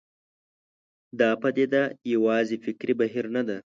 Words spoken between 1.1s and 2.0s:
دا پدیده